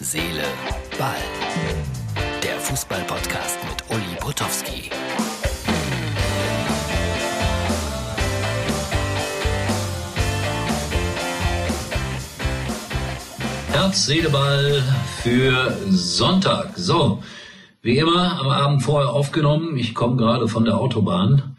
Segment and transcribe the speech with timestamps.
[0.00, 0.44] Seele,
[0.96, 1.16] Ball.
[2.44, 4.90] Der Fußball-Podcast mit Uli Potowski.
[13.72, 14.84] Herz, Seele, Ball
[15.24, 16.78] für Sonntag.
[16.78, 17.20] So,
[17.82, 19.76] wie immer am Abend vorher aufgenommen.
[19.76, 21.56] Ich komme gerade von der Autobahn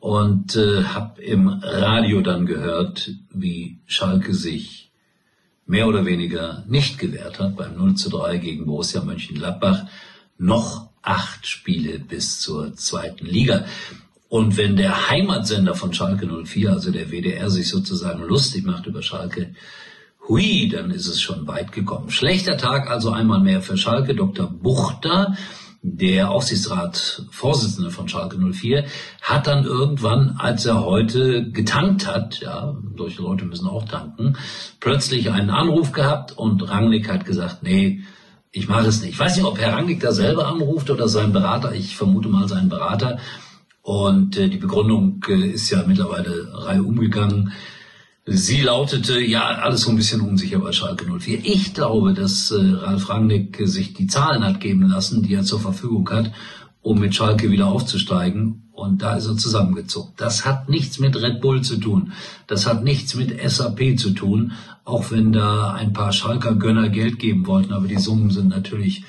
[0.00, 4.86] und äh, habe im Radio dann gehört, wie Schalke sich
[5.66, 9.86] mehr oder weniger nicht gewährt hat beim 0 zu 3 gegen Borussia Mönchengladbach.
[10.38, 13.64] Noch acht Spiele bis zur zweiten Liga.
[14.28, 19.02] Und wenn der Heimatsender von Schalke 04, also der WDR, sich sozusagen lustig macht über
[19.02, 19.54] Schalke,
[20.28, 22.10] hui, dann ist es schon weit gekommen.
[22.10, 24.14] Schlechter Tag also einmal mehr für Schalke.
[24.14, 24.50] Dr.
[24.50, 25.36] Buchter
[25.94, 28.86] der Aufsichtsratsvorsitzende von Schalke 04
[29.22, 34.36] hat dann irgendwann, als er heute getankt hat, ja, solche Leute müssen auch tanken,
[34.80, 38.00] plötzlich einen Anruf gehabt und Rangnick hat gesagt, nee,
[38.50, 39.12] ich mache es nicht.
[39.12, 41.72] Ich weiß nicht, ob Herr Rangnick da selber anruft oder sein Berater.
[41.72, 43.18] Ich vermute mal seinen Berater.
[43.82, 47.52] Und äh, die Begründung äh, ist ja mittlerweile Reihe umgegangen.
[48.28, 51.44] Sie lautete, ja, alles so ein bisschen unsicher bei Schalke 04.
[51.44, 55.60] Ich glaube, dass äh, Ralf Rangnick sich die Zahlen hat geben lassen, die er zur
[55.60, 56.32] Verfügung hat,
[56.82, 58.64] um mit Schalke wieder aufzusteigen.
[58.72, 60.20] Und da ist er zusammengezuckt.
[60.20, 62.12] Das hat nichts mit Red Bull zu tun.
[62.48, 64.52] Das hat nichts mit SAP zu tun,
[64.84, 67.72] auch wenn da ein paar Schalker Gönner Geld geben wollten.
[67.72, 69.04] Aber die Summen sind natürlich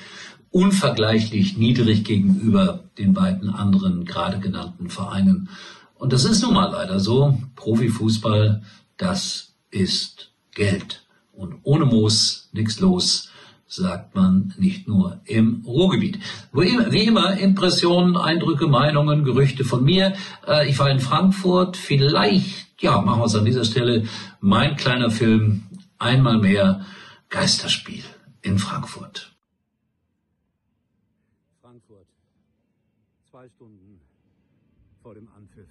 [0.52, 5.50] unvergleichlich niedrig gegenüber den beiden anderen gerade genannten Vereinen.
[5.96, 7.40] Und das ist nun mal leider so.
[7.56, 8.62] Profifußball
[8.98, 11.06] das ist Geld.
[11.32, 13.30] Und ohne Moos nichts los,
[13.68, 16.20] sagt man nicht nur im Ruhrgebiet.
[16.54, 20.16] Wie immer, Impressionen, Eindrücke, Meinungen, Gerüchte von mir.
[20.48, 24.08] Äh, ich war in Frankfurt, vielleicht, ja, machen wir es an dieser Stelle,
[24.40, 25.64] mein kleiner Film,
[26.00, 26.86] einmal mehr
[27.30, 28.04] Geisterspiel
[28.42, 29.36] in Frankfurt.
[31.62, 32.08] Frankfurt,
[33.30, 34.00] zwei Stunden
[35.04, 35.68] vor dem Anpfiff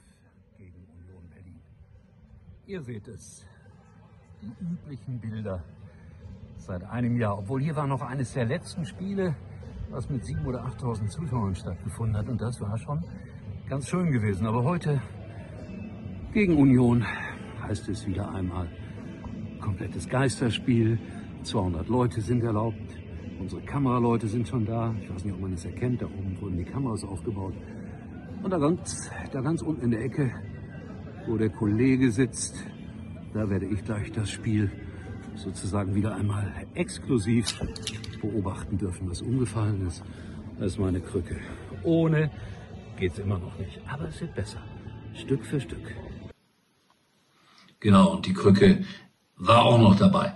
[0.58, 1.60] gegen Union Berlin.
[2.68, 3.46] Ihr seht es,
[4.42, 5.62] die üblichen Bilder
[6.56, 7.38] seit einem Jahr.
[7.38, 9.36] Obwohl hier war noch eines der letzten Spiele,
[9.90, 12.28] was mit 7.000 oder 8.000 Zuschauern stattgefunden hat.
[12.28, 13.04] Und das war schon
[13.68, 14.48] ganz schön gewesen.
[14.48, 15.00] Aber heute
[16.32, 17.06] gegen Union
[17.62, 18.68] heißt es wieder einmal
[19.60, 20.98] komplettes Geisterspiel.
[21.44, 22.98] 200 Leute sind erlaubt.
[23.38, 24.92] Unsere Kameraleute sind schon da.
[25.00, 26.02] Ich weiß nicht, ob man es erkennt.
[26.02, 27.54] Da oben wurden die Kameras aufgebaut.
[28.42, 30.32] Und da ganz, da ganz unten in der Ecke
[31.26, 32.54] wo der Kollege sitzt.
[33.34, 34.70] Da werde ich gleich das Spiel
[35.34, 37.58] sozusagen wieder einmal exklusiv
[38.20, 40.02] beobachten dürfen, was umgefallen ist.
[40.58, 41.38] Das ist meine Krücke.
[41.82, 42.30] Ohne
[42.96, 44.62] geht's immer noch nicht, aber es wird besser.
[45.14, 45.94] Stück für Stück.
[47.80, 48.84] Genau, und die Krücke
[49.36, 50.32] war auch noch dabei.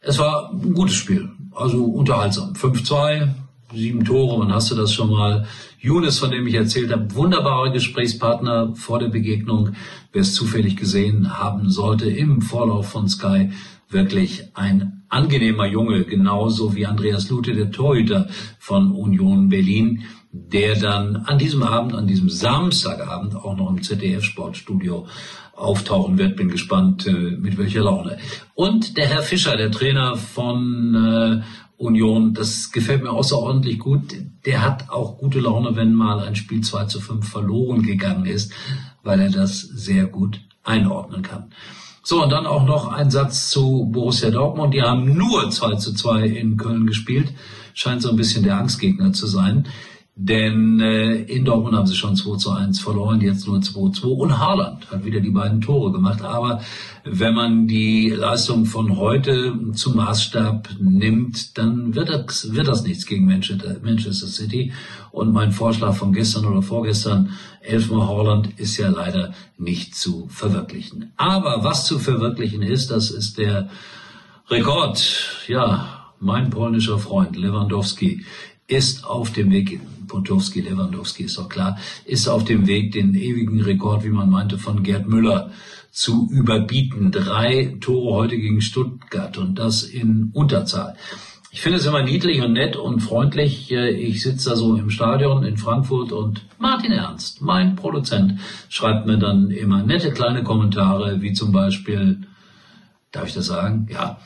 [0.00, 2.52] Es war ein gutes Spiel, also unterhaltsam.
[2.52, 3.34] 5-2,
[3.74, 5.46] sieben Tore, wann hast du das schon mal?
[5.80, 9.72] Younes, von dem ich erzählt habe, wunderbarer Gesprächspartner vor der Begegnung.
[10.12, 13.50] Wer es zufällig gesehen haben sollte im Vorlauf von Sky,
[13.88, 21.16] wirklich ein angenehmer Junge, genauso wie Andreas Lute, der Torhüter von Union Berlin, der dann
[21.16, 25.06] an diesem Abend, an diesem Samstagabend auch noch im ZDF-Sportstudio
[25.54, 26.36] auftauchen wird.
[26.36, 28.18] Bin gespannt, äh, mit welcher Laune.
[28.54, 31.42] Und der Herr Fischer, der Trainer von äh,
[31.76, 34.14] Union, das gefällt mir außerordentlich gut.
[34.44, 38.52] Der hat auch gute Laune, wenn mal ein Spiel 2 zu 5 verloren gegangen ist,
[39.02, 41.50] weil er das sehr gut einordnen kann.
[42.02, 44.74] So, und dann auch noch ein Satz zu Borussia Dortmund.
[44.74, 47.32] Die haben nur 2 zu 2 in Köln gespielt.
[47.72, 49.66] Scheint so ein bisschen der Angstgegner zu sein.
[50.16, 54.00] Denn äh, in Dortmund haben sie schon 2 zu 1 verloren, jetzt nur 2 zu
[54.02, 54.08] 2.
[54.08, 56.22] Und Haaland hat wieder die beiden Tore gemacht.
[56.22, 56.60] Aber
[57.04, 63.06] wenn man die Leistung von heute zum Maßstab nimmt, dann wird das, wird das nichts
[63.06, 64.72] gegen Manchester City.
[65.10, 71.12] Und mein Vorschlag von gestern oder vorgestern, elfmal Haaland, ist ja leider nicht zu verwirklichen.
[71.16, 73.68] Aber was zu verwirklichen ist, das ist der
[74.48, 75.44] Rekord.
[75.48, 78.24] Ja, mein polnischer Freund Lewandowski
[78.66, 83.60] ist auf dem Weg, Potowski, Lewandowski ist doch klar, ist auf dem Weg, den ewigen
[83.60, 85.50] Rekord, wie man meinte, von Gerd Müller
[85.90, 87.10] zu überbieten.
[87.10, 90.96] Drei Tore heute gegen Stuttgart und das in Unterzahl.
[91.52, 93.70] Ich finde es immer niedlich und nett und freundlich.
[93.70, 99.18] Ich sitze da so im Stadion in Frankfurt und Martin Ernst, mein Produzent, schreibt mir
[99.18, 102.26] dann immer nette kleine Kommentare, wie zum Beispiel,
[103.12, 103.86] darf ich das sagen?
[103.88, 104.18] Ja,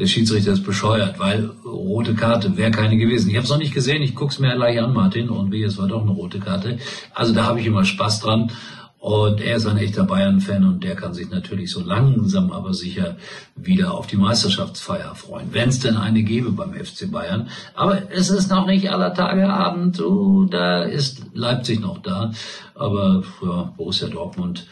[0.00, 3.28] der Schiedsrichter ist bescheuert, weil rote Karte wäre keine gewesen.
[3.28, 5.76] Ich habe es noch nicht gesehen, ich guck's mir gleich an, Martin, und wie, es
[5.76, 6.78] war doch eine rote Karte.
[7.14, 8.50] Also da habe ich immer Spaß dran.
[8.98, 13.16] Und er ist ein echter Bayern-Fan und der kann sich natürlich so langsam aber sicher
[13.56, 17.48] wieder auf die Meisterschaftsfeier freuen, wenn es denn eine gäbe beim FC Bayern.
[17.74, 20.00] Aber es ist noch nicht aller Tage Abend.
[20.00, 22.32] Uh, da ist Leipzig noch da.
[22.74, 24.66] Aber ja, Borussia Dortmund,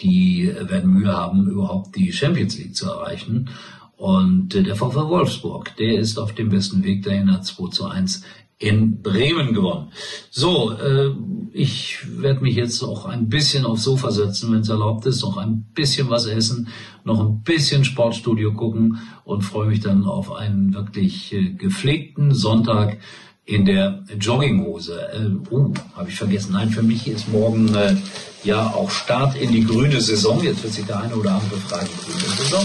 [0.00, 3.50] die werden Mühe haben, überhaupt die Champions League zu erreichen.
[3.96, 7.86] Und äh, der VfL Wolfsburg, der ist auf dem besten Weg dahin, hat 2 zu
[7.86, 8.22] 1
[8.58, 9.92] in Bremen gewonnen.
[10.30, 11.10] So, äh,
[11.52, 15.36] ich werde mich jetzt auch ein bisschen aufs Sofa setzen, wenn es erlaubt ist, noch
[15.36, 16.68] ein bisschen was essen,
[17.04, 22.98] noch ein bisschen Sportstudio gucken und freue mich dann auf einen wirklich äh, gepflegten Sonntag
[23.44, 25.00] in der Jogginghose.
[25.12, 26.52] Äh, uh, habe ich vergessen.
[26.52, 27.96] Nein, für mich ist morgen äh,
[28.44, 30.42] ja auch Start in die grüne Saison.
[30.42, 32.64] Jetzt wird sich der eine oder andere fragen, grüne Saison.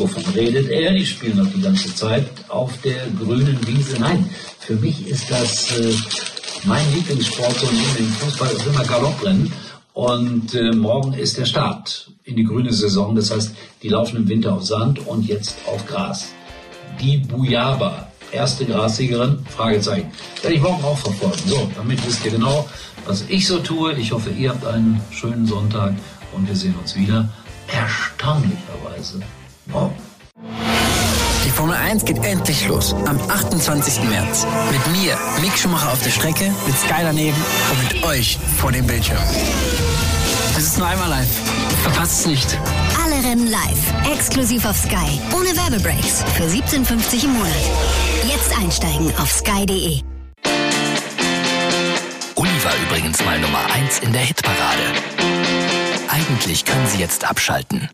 [0.00, 0.94] Wovon redet er?
[0.94, 4.00] Die spielen noch die ganze Zeit auf der grünen Wiese.
[4.00, 4.24] Nein,
[4.58, 5.92] für mich ist das äh,
[6.64, 9.52] mein Lieblingssport so neben dem Fußball ist immer Galopprennen.
[9.92, 13.14] Und äh, morgen ist der Start in die grüne Saison.
[13.14, 16.28] Das heißt, die laufen im Winter auf Sand und jetzt auf Gras.
[16.98, 20.10] Die Bujaba, erste Grassiegerin, Fragezeichen.
[20.40, 21.42] Werde ich morgen auch verfolgen.
[21.44, 22.66] So, damit wisst ihr genau,
[23.04, 23.92] was ich so tue.
[23.98, 25.92] Ich hoffe, ihr habt einen schönen Sonntag
[26.32, 27.28] und wir sehen uns wieder.
[27.68, 29.20] Erstaunlicherweise
[29.66, 29.94] morgen.
[31.44, 32.94] Die Formel 1 geht endlich los.
[33.06, 34.04] Am 28.
[34.04, 34.46] März.
[34.70, 37.36] Mit mir, Mick Schumacher auf der Strecke, mit Sky daneben
[37.70, 39.18] und mit euch vor dem Bildschirm.
[40.56, 41.28] Es ist nur einmal live.
[41.82, 42.58] Verpasst es nicht.
[43.02, 44.12] Alle Rennen live.
[44.12, 45.20] Exklusiv auf Sky.
[45.34, 46.22] Ohne Werbebreaks.
[46.36, 47.52] Für 17,50 im Monat.
[48.28, 50.02] Jetzt einsteigen auf sky.de.
[52.36, 54.82] Uli war übrigens mal Nummer 1 in der Hitparade.
[56.08, 57.88] Eigentlich können Sie jetzt abschalten.